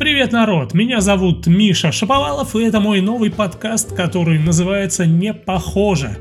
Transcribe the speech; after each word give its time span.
Привет, 0.00 0.32
народ! 0.32 0.72
Меня 0.72 1.02
зовут 1.02 1.46
Миша 1.46 1.92
Шаповалов, 1.92 2.56
и 2.56 2.62
это 2.62 2.80
мой 2.80 3.02
новый 3.02 3.30
подкаст, 3.30 3.94
который 3.94 4.38
называется 4.38 5.04
«Не 5.04 5.34
похоже». 5.34 6.16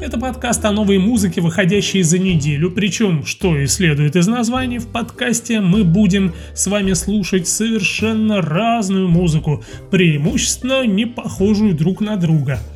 Это 0.00 0.18
подкаст 0.18 0.64
о 0.64 0.72
новой 0.72 0.96
музыке, 0.96 1.42
выходящей 1.42 2.02
за 2.02 2.18
неделю, 2.18 2.70
причем, 2.70 3.26
что 3.26 3.54
и 3.58 3.66
следует 3.66 4.16
из 4.16 4.26
названия, 4.28 4.78
в 4.78 4.86
подкасте 4.86 5.60
мы 5.60 5.84
будем 5.84 6.32
с 6.54 6.68
вами 6.68 6.94
слушать 6.94 7.46
совершенно 7.46 8.40
разную 8.40 9.08
музыку, 9.08 9.62
преимущественно 9.90 10.86
не 10.86 11.04
похожую 11.04 11.74
друг 11.74 12.00
на 12.00 12.16
друга– 12.16 12.58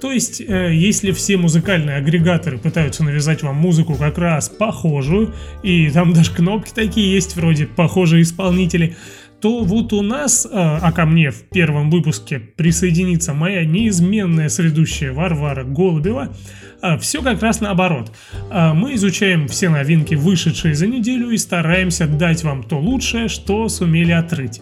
то 0.00 0.12
есть, 0.12 0.40
э, 0.40 0.72
если 0.74 1.10
все 1.10 1.36
музыкальные 1.36 1.96
агрегаторы 1.96 2.58
пытаются 2.58 3.02
навязать 3.02 3.42
вам 3.42 3.56
музыку 3.56 3.96
как 3.96 4.18
раз 4.18 4.48
похожую, 4.48 5.34
и 5.62 5.90
там 5.90 6.12
даже 6.12 6.32
кнопки 6.32 6.70
такие 6.72 7.12
есть, 7.12 7.34
вроде 7.34 7.66
похожие 7.66 8.22
исполнители, 8.22 8.96
то 9.40 9.62
вот 9.62 9.92
у 9.92 10.02
нас, 10.02 10.46
э, 10.46 10.48
а 10.52 10.92
ко 10.92 11.06
мне 11.06 11.30
в 11.30 11.42
первом 11.48 11.90
выпуске 11.90 12.38
присоединится 12.38 13.34
моя 13.34 13.64
неизменная 13.64 14.48
следующая 14.48 15.12
Варвара 15.12 15.64
Голубева, 15.64 16.34
э, 16.82 16.98
все 16.98 17.22
как 17.22 17.42
раз 17.42 17.60
наоборот. 17.60 18.12
Мы 18.50 18.94
изучаем 18.94 19.46
все 19.48 19.68
новинки, 19.68 20.14
вышедшие 20.14 20.74
за 20.74 20.86
неделю, 20.86 21.30
и 21.30 21.36
стараемся 21.38 22.06
дать 22.06 22.42
вам 22.44 22.62
то 22.62 22.78
лучшее, 22.78 23.28
что 23.28 23.68
сумели 23.68 24.12
отрыть. 24.12 24.60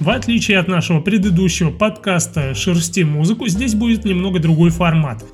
В 0.00 0.10
отличие 0.10 0.58
от 0.58 0.68
нашего 0.68 1.00
предыдущего 1.00 1.70
подкаста 1.70 2.54
«Шерсти 2.54 3.02
музыку», 3.02 3.48
здесь 3.48 3.74
будет 3.74 4.04
немного 4.04 4.38
другой 4.38 4.70
формат. 4.70 5.24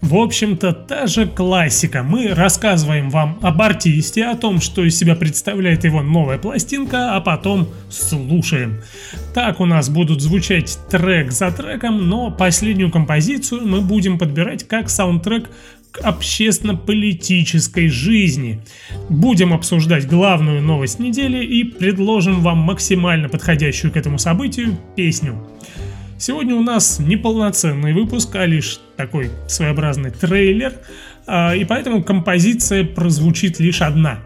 В 0.00 0.16
общем-то, 0.16 0.72
та 0.72 1.06
же 1.06 1.26
классика. 1.26 2.02
Мы 2.02 2.28
рассказываем 2.28 3.10
вам 3.10 3.38
об 3.42 3.60
артисте, 3.60 4.24
о 4.24 4.34
том, 4.34 4.60
что 4.60 4.82
из 4.82 4.96
себя 4.96 5.14
представляет 5.14 5.84
его 5.84 6.02
новая 6.02 6.38
пластинка, 6.38 7.14
а 7.16 7.20
потом 7.20 7.68
слушаем. 7.90 8.80
Так 9.34 9.60
у 9.60 9.66
нас 9.66 9.90
будут 9.90 10.22
звучать 10.22 10.78
трек 10.90 11.32
за 11.32 11.50
треком, 11.52 12.08
но 12.08 12.30
последнюю 12.30 12.90
композицию 12.90 13.66
мы 13.66 13.82
будем 13.82 14.18
подбирать 14.18 14.66
как 14.66 14.88
саундтрек 14.88 15.50
к 15.90 15.98
общественно-политической 15.98 17.88
жизни. 17.88 18.62
Будем 19.10 19.52
обсуждать 19.52 20.08
главную 20.08 20.62
новость 20.62 20.98
недели 20.98 21.44
и 21.44 21.64
предложим 21.64 22.40
вам 22.40 22.58
максимально 22.58 23.28
подходящую 23.28 23.92
к 23.92 23.96
этому 23.96 24.18
событию 24.18 24.78
песню. 24.96 25.46
Сегодня 26.18 26.54
у 26.54 26.62
нас 26.62 26.98
не 26.98 27.16
полноценный 27.16 27.94
выпуск, 27.94 28.36
а 28.36 28.44
лишь 28.44 28.78
такой 29.00 29.30
своеобразный 29.48 30.10
трейлер, 30.10 30.74
а, 31.26 31.54
и 31.54 31.64
поэтому 31.64 32.02
композиция 32.02 32.84
прозвучит 32.84 33.58
лишь 33.58 33.80
одна. 33.80 34.18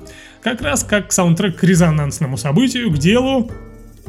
Как 0.42 0.62
раз 0.62 0.82
как 0.82 1.12
саундтрек 1.12 1.56
к 1.56 1.64
резонансному 1.64 2.36
событию, 2.36 2.90
к 2.90 2.98
делу 2.98 3.50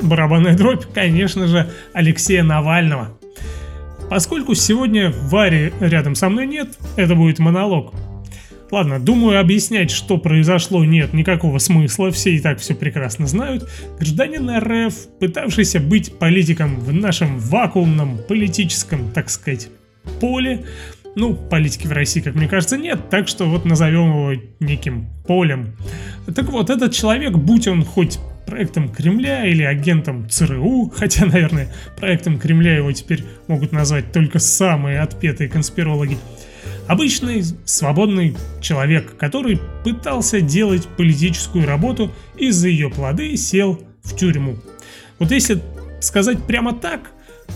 барабанная 0.01 0.57
дробь, 0.57 0.85
конечно 0.93 1.47
же, 1.47 1.69
Алексея 1.93 2.43
Навального. 2.43 3.17
Поскольку 4.09 4.55
сегодня 4.55 5.11
Вари 5.11 5.71
рядом 5.79 6.15
со 6.15 6.29
мной 6.29 6.47
нет, 6.47 6.77
это 6.95 7.15
будет 7.15 7.39
монолог. 7.39 7.93
Ладно, 8.71 8.99
думаю, 8.99 9.39
объяснять, 9.39 9.91
что 9.91 10.17
произошло, 10.17 10.83
нет 10.83 11.13
никакого 11.13 11.59
смысла, 11.59 12.09
все 12.09 12.31
и 12.31 12.39
так 12.39 12.59
все 12.59 12.73
прекрасно 12.73 13.27
знают. 13.27 13.69
Гражданин 13.99 14.49
РФ, 14.49 14.95
пытавшийся 15.19 15.79
быть 15.79 16.17
политиком 16.17 16.79
в 16.79 16.91
нашем 16.91 17.37
вакуумном 17.37 18.19
политическом, 18.27 19.11
так 19.11 19.29
сказать, 19.29 19.69
поле, 20.19 20.65
ну, 21.15 21.33
политики 21.33 21.87
в 21.87 21.91
России, 21.91 22.21
как 22.21 22.35
мне 22.35 22.47
кажется, 22.47 22.77
нет, 22.77 23.09
так 23.09 23.27
что 23.27 23.45
вот 23.45 23.65
назовем 23.65 24.09
его 24.09 24.41
неким 24.59 25.07
полем. 25.25 25.75
Так 26.35 26.49
вот, 26.49 26.69
этот 26.69 26.93
человек, 26.93 27.33
будь 27.33 27.67
он 27.67 27.83
хоть 27.83 28.19
проектом 28.45 28.89
Кремля 28.89 29.45
или 29.45 29.63
агентом 29.63 30.29
ЦРУ, 30.29 30.91
хотя, 30.95 31.25
наверное, 31.25 31.73
проектом 31.97 32.37
Кремля 32.39 32.75
его 32.77 32.91
теперь 32.91 33.23
могут 33.47 33.71
назвать 33.71 34.11
только 34.11 34.39
самые 34.39 34.99
отпетые 34.99 35.49
конспирологи. 35.49 36.17
Обычный 36.87 37.43
свободный 37.65 38.37
человек, 38.61 39.17
который 39.17 39.59
пытался 39.83 40.41
делать 40.41 40.87
политическую 40.97 41.65
работу 41.65 42.11
и 42.37 42.51
за 42.51 42.67
ее 42.67 42.91
плоды 42.91 43.35
сел 43.37 43.81
в 44.03 44.15
тюрьму. 44.15 44.57
Вот 45.17 45.31
если 45.31 45.61
сказать 45.99 46.43
прямо 46.45 46.73
так, 46.73 47.11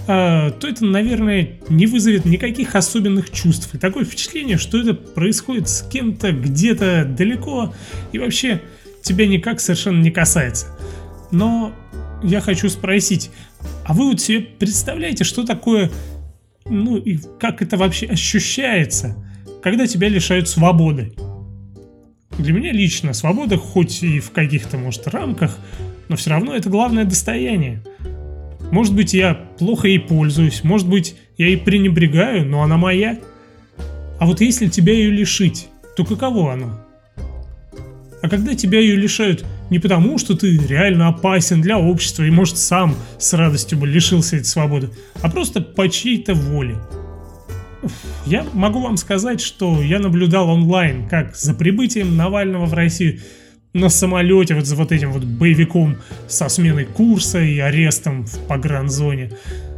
то 0.09 0.67
это, 0.67 0.85
наверное, 0.85 1.59
не 1.69 1.85
вызовет 1.85 2.25
никаких 2.25 2.73
особенных 2.73 3.29
чувств. 3.29 3.69
И 3.75 3.77
такое 3.77 4.05
впечатление, 4.05 4.57
что 4.57 4.79
это 4.79 4.95
происходит 4.95 5.69
с 5.69 5.83
кем-то 5.83 6.31
где-то 6.31 7.05
далеко 7.05 7.75
и 8.11 8.17
вообще 8.17 8.59
тебя 9.03 9.27
никак 9.27 9.59
совершенно 9.59 10.01
не 10.01 10.09
касается. 10.09 10.75
Но 11.29 11.73
я 12.23 12.41
хочу 12.41 12.69
спросить, 12.69 13.29
а 13.85 13.93
вы 13.93 14.09
вот 14.09 14.19
себе 14.19 14.39
представляете, 14.39 15.23
что 15.23 15.45
такое, 15.45 15.91
ну 16.65 16.97
и 16.97 17.19
как 17.39 17.61
это 17.61 17.77
вообще 17.77 18.07
ощущается, 18.07 19.15
когда 19.61 19.85
тебя 19.85 20.09
лишают 20.09 20.49
свободы? 20.49 21.13
Для 22.39 22.53
меня 22.53 22.71
лично 22.71 23.13
свобода, 23.13 23.57
хоть 23.57 24.01
и 24.01 24.19
в 24.19 24.31
каких-то, 24.31 24.79
может, 24.79 25.07
рамках, 25.07 25.55
но 26.07 26.15
все 26.15 26.31
равно 26.31 26.55
это 26.55 26.67
главное 26.67 27.05
достояние. 27.05 27.83
Может 28.71 28.95
быть, 28.95 29.13
я 29.13 29.33
плохо 29.33 29.87
ей 29.87 29.99
пользуюсь, 29.99 30.63
может 30.63 30.87
быть, 30.87 31.15
я 31.37 31.47
ей 31.47 31.57
пренебрегаю, 31.57 32.45
но 32.45 32.61
она 32.61 32.77
моя. 32.77 33.19
А 34.19 34.25
вот 34.25 34.41
если 34.41 34.67
тебя 34.67 34.93
ее 34.93 35.09
лишить, 35.09 35.69
то 35.95 36.05
каково 36.05 36.53
оно? 36.53 36.85
А 38.21 38.29
когда 38.29 38.53
тебя 38.53 38.79
ее 38.79 38.95
лишают 38.95 39.45
не 39.69 39.79
потому, 39.79 40.17
что 40.17 40.35
ты 40.35 40.57
реально 40.57 41.07
опасен 41.07 41.61
для 41.61 41.79
общества 41.79 42.23
и, 42.23 42.31
может, 42.31 42.57
сам 42.57 42.95
с 43.17 43.33
радостью 43.33 43.77
бы 43.77 43.87
лишился 43.87 44.35
этой 44.35 44.45
свободы, 44.45 44.89
а 45.21 45.29
просто 45.29 45.61
по 45.61 45.87
чьей-то 45.87 46.33
воле. 46.33 46.75
Я 48.25 48.45
могу 48.53 48.81
вам 48.81 48.97
сказать, 48.97 49.39
что 49.39 49.81
я 49.81 49.99
наблюдал 49.99 50.49
онлайн, 50.49 51.07
как 51.07 51.35
за 51.35 51.53
прибытием 51.53 52.17
Навального 52.17 52.65
в 52.65 52.73
Россию 52.73 53.19
на 53.73 53.89
самолете 53.89 54.55
вот 54.55 54.65
за 54.65 54.75
вот 54.75 54.91
этим 54.91 55.11
вот 55.11 55.23
боевиком 55.23 55.97
со 56.27 56.49
сменой 56.49 56.85
курса 56.85 57.39
и 57.41 57.59
арестом 57.59 58.25
в 58.25 58.39
погранзоне. 58.47 59.31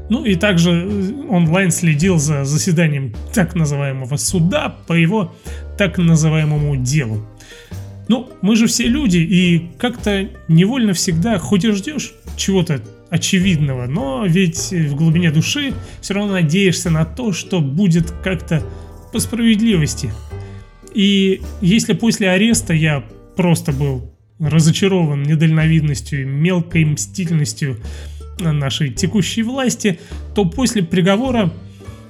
Ну 0.10 0.26
и 0.26 0.36
также 0.36 0.72
э, 0.72 1.14
онлайн 1.30 1.72
следил 1.72 2.18
за 2.18 2.44
заседанием 2.46 3.14
так 3.34 3.56
называемого 3.56 4.18
суда 4.18 4.76
по 4.88 4.94
его 4.94 5.36
так 5.78 5.98
называемому 5.98 6.78
делу. 6.78 7.26
Ну, 8.08 8.30
мы 8.42 8.58
же 8.58 8.68
все 8.68 8.88
люди, 8.88 9.18
и 9.20 9.70
как-то 9.78 10.28
невольно 10.50 10.94
всегда, 10.94 11.40
хоть 11.40 11.64
и 11.64 11.72
ждешь 11.72 12.14
чего-то 12.36 12.82
очевидного, 13.10 13.88
но 13.88 14.26
ведь 14.26 14.72
в 14.72 14.96
глубине 14.96 15.32
души 15.32 15.74
все 16.02 16.14
равно 16.14 16.34
надеешься 16.34 16.90
на 16.90 17.06
то, 17.06 17.32
что 17.32 17.62
будет 17.62 18.12
как-то 18.24 18.62
по 19.14 19.20
справедливости. 19.20 20.12
И 20.94 21.42
если 21.62 21.94
после 21.94 22.30
ареста 22.30 22.74
я 22.74 23.04
просто 23.36 23.72
был 23.72 24.12
разочарован 24.40 25.24
недальновидностью 25.24 26.22
и 26.22 26.26
мелкой 26.26 26.86
мстительностью 26.86 27.78
нашей 28.40 28.90
текущей 28.90 29.44
власти, 29.44 30.00
то 30.34 30.46
после 30.46 30.84
приговора 30.84 31.52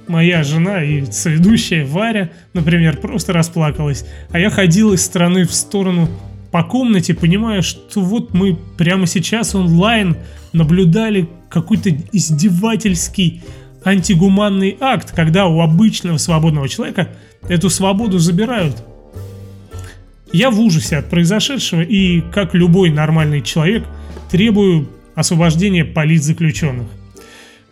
моя 0.08 0.42
жена 0.42 0.82
и 0.82 1.04
соведущая 1.10 1.86
Варя, 1.86 2.30
например, 2.54 2.96
просто 2.96 3.32
расплакалась, 3.32 4.06
а 4.30 4.38
я 4.38 4.50
ходил 4.50 4.92
из 4.92 5.04
стороны 5.04 5.44
в 5.44 5.52
сторону 5.52 6.08
по 6.50 6.62
комнате, 6.62 7.14
понимая, 7.14 7.62
что 7.62 8.00
вот 8.00 8.34
мы 8.34 8.56
прямо 8.76 9.06
сейчас 9.06 9.54
онлайн 9.54 10.16
наблюдали 10.52 11.28
какой-то 11.48 11.90
издевательский 12.12 13.42
антигуманный 13.84 14.76
акт, 14.80 15.12
когда 15.14 15.46
у 15.46 15.60
обычного 15.60 16.18
свободного 16.18 16.68
человека 16.68 17.08
эту 17.48 17.70
свободу 17.70 18.18
забирают. 18.18 18.84
Я 20.32 20.50
в 20.50 20.60
ужасе 20.60 20.96
от 20.96 21.10
произошедшего 21.10 21.82
и, 21.82 22.22
как 22.32 22.54
любой 22.54 22.90
нормальный 22.90 23.42
человек, 23.42 23.84
требую 24.30 24.88
освобождения 25.14 25.84
политзаключенных. 25.84 26.86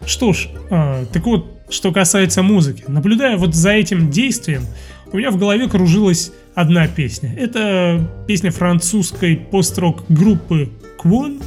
Что 0.07 0.33
ж, 0.33 0.49
э, 0.71 1.07
так 1.13 1.25
вот, 1.25 1.59
что 1.71 1.93
касается 1.93 2.43
музыки, 2.43 2.85
наблюдая 2.87 3.37
вот 3.37 3.55
за 3.55 3.71
этим 3.71 4.11
действием, 4.11 4.63
у 5.13 5.17
меня 5.17 5.31
в 5.31 5.39
голове 5.39 5.69
кружилась 5.69 6.33
одна 6.55 6.87
песня. 6.87 7.35
Это 7.37 8.09
песня 8.29 8.51
французской 8.51 9.37
пост-рок 9.37 10.05
группы 10.09 10.69
Quon 11.03 11.43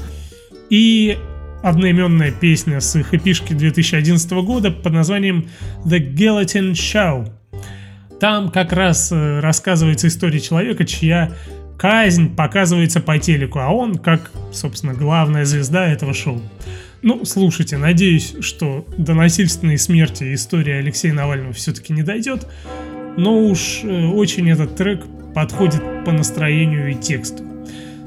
и 0.70 1.18
одноименная 1.62 2.32
песня 2.32 2.80
с 2.82 2.96
их 2.96 3.14
эпишки 3.14 3.54
2011 3.54 4.32
года 4.32 4.72
под 4.72 4.94
названием 4.94 5.48
The 5.86 6.14
Gelatin 6.14 6.72
Show. 6.72 7.32
Там 8.24 8.52
как 8.52 8.72
раз 8.72 9.12
э, 9.12 9.42
рассказывается 9.42 10.08
история 10.08 10.40
человека, 10.40 10.86
чья 10.86 11.34
казнь 11.78 12.34
показывается 12.34 13.02
по 13.02 13.20
телеку, 13.20 13.60
а 13.60 13.68
он 13.68 13.96
как, 13.96 14.32
собственно, 14.54 14.94
главная 14.94 15.44
звезда 15.44 15.90
этого 15.90 16.14
шоу. 16.14 16.42
Ну, 17.02 17.26
слушайте, 17.26 17.76
надеюсь, 17.76 18.36
что 18.40 18.88
до 18.98 19.14
насильственной 19.14 19.78
смерти 19.78 20.34
история 20.34 20.78
Алексея 20.78 21.12
Навального 21.12 21.52
все-таки 21.52 21.92
не 21.92 22.02
дойдет, 22.02 22.48
но 23.18 23.40
уж 23.46 23.82
э, 23.84 24.06
очень 24.06 24.50
этот 24.50 24.78
трек 24.78 25.04
подходит 25.36 25.84
по 26.06 26.14
настроению 26.14 26.92
и 26.92 26.94
тексту. 26.94 27.44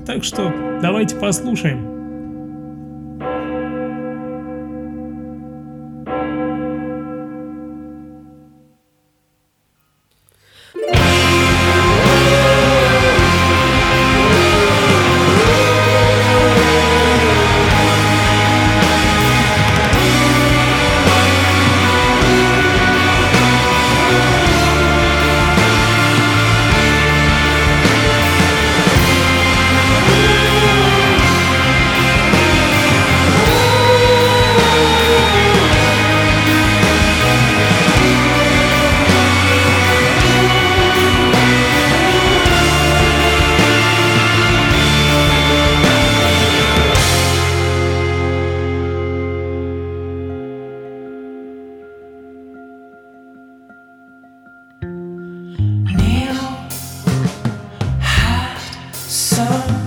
Так 0.06 0.24
что 0.24 0.50
давайте 0.80 1.14
послушаем. 1.16 1.95
sun. 59.26 59.85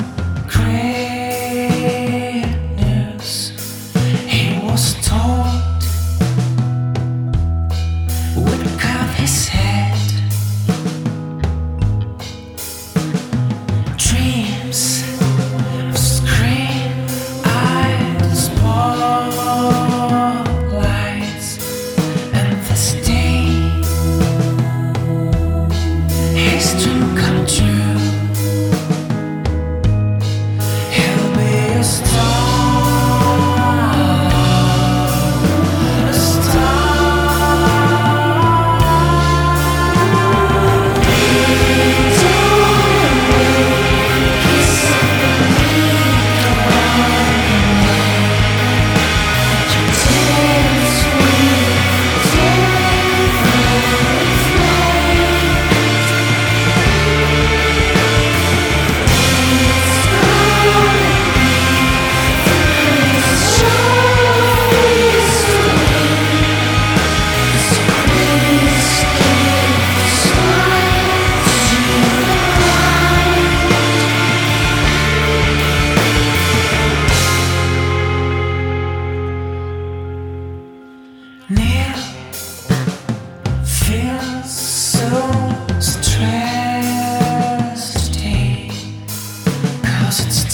it's 90.10 90.49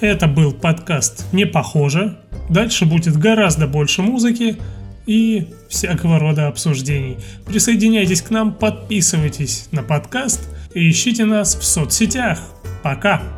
Это 0.00 0.28
был 0.28 0.52
подкаст 0.52 1.26
«Не 1.32 1.44
похоже». 1.44 2.18
Дальше 2.48 2.86
будет 2.86 3.16
гораздо 3.16 3.66
больше 3.66 4.02
музыки 4.02 4.56
и 5.06 5.48
всякого 5.68 6.18
рода 6.18 6.46
обсуждений. 6.46 7.18
Присоединяйтесь 7.46 8.22
к 8.22 8.30
нам, 8.30 8.54
подписывайтесь 8.54 9.68
на 9.72 9.82
подкаст 9.82 10.48
и 10.72 10.88
ищите 10.88 11.24
нас 11.24 11.56
в 11.56 11.64
соцсетях. 11.64 12.38
Пока! 12.82 13.37